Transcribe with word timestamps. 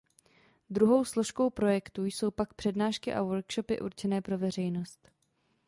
Druhou 0.69 1.05
složkou 1.05 1.49
projektu 1.49 2.05
jsou 2.05 2.31
pak 2.31 2.53
přednášky 2.53 3.13
a 3.13 3.21
workshopy 3.23 3.79
určené 3.79 4.21
pro 4.21 4.37
veřejnost. 4.37 5.11